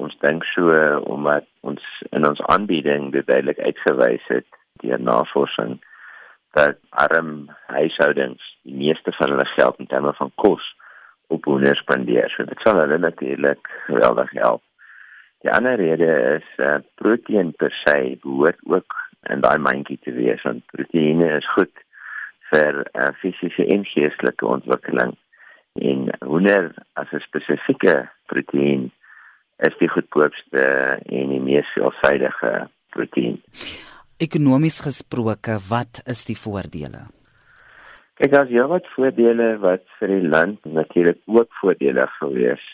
[0.00, 0.72] ons dink so
[1.12, 1.84] omdat ons
[2.16, 4.48] in ons aanbieding duidelik uitgewys het
[4.82, 5.78] deur navorsing
[6.58, 10.64] dat arm huishoudings die meeste van hulle geld in terme van kos
[11.30, 12.30] op hoender spandeer.
[12.34, 14.62] So dit sal hulle natuurlik geweldig help.
[15.44, 18.96] Die ander rede is uh, proteïen per se behoort ook
[19.32, 21.84] in daai mandjie te wees want proteïene is goed
[22.50, 25.14] vir uh, fisiese en geestelike ontwikkeling
[25.90, 27.94] en hoender as 'n spesifieke
[28.32, 28.90] proteïen
[29.66, 30.66] is die goedkoopste
[31.04, 33.40] en die mees veelsidige proteïen.
[34.20, 37.06] Ekonomies gesproke, wat is die voordele?
[38.20, 42.64] Kyk, daar's ja wat voordele wat vir die land natuurlik ook voordelig sou wees.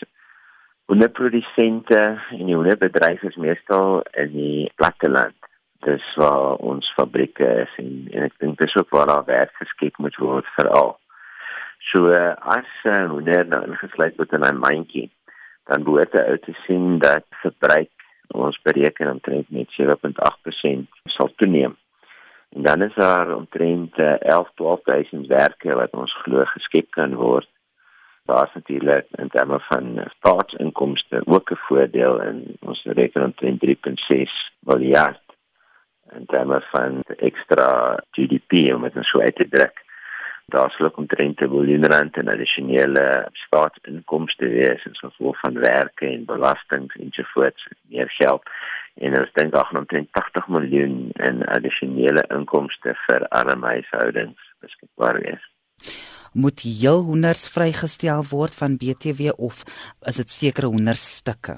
[0.91, 2.01] Hoenderprodusente
[2.35, 5.35] en die hoenderbedryf is meestal in die platteland.
[5.87, 9.99] Dis waar ons fabrieke is en, en ek dink dis ook waar daar werk geskep
[10.03, 10.95] moet word vir al.
[11.93, 15.07] So as uh, hoender nou ingesluit word in 'n mandjie,
[15.67, 17.91] dan behoort jy uit te sien dat verbruik
[18.35, 21.75] ons bereken omtrent met 7.8% sal toeneem.
[22.55, 27.49] En dan is daar omtrent 11 12000 werke wat ons glo geskep kan word.
[28.27, 35.21] Daar's natuurlik in terme van staatsinkomste ook 'n voordeel en ons reken omtrent 3.6 miljard
[36.15, 39.85] in terme van ekstra GDP om dit so uit te druk
[40.55, 46.05] daar sou omtrent 'n miljoen rand in addisionele staatsinkomste wees en so voor van werke
[46.05, 48.43] en belastings en so voort meer geld.
[48.95, 55.43] En ons dink ook omtrent 80 miljoen in addisionele inkomste vir arme huishoudings beskikbaar wees.
[56.33, 59.63] Moet heel honders vrygestel word van BTW of
[60.01, 61.57] is dit sekere honders stukke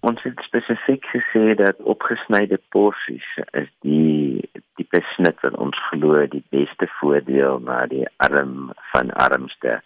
[0.00, 4.48] Ons het spesifiek gesê dat opgesnyde porsies is die
[4.80, 9.76] tipe snit wat ons glo die beste voordeel na die arm van armste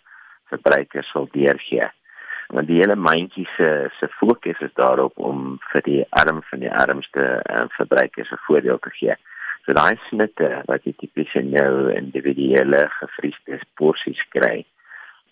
[0.53, 1.89] verbruikers sal deurgee.
[2.55, 6.71] Want die hele mandjie se se fokus is daarop om vir die arm van die
[6.71, 9.17] armste uh, verbruikers 'n voordeel te gee.
[9.67, 14.63] So daai snitte wat jy tipies in jou individuele gefriesde porsies kry,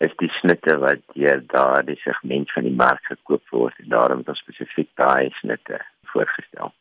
[0.05, 4.33] is die snitte wat deur daardie segment van die mark gekoop word en daarom het
[4.35, 5.79] ons spesifiek daai snitte
[6.13, 6.73] voorgestel.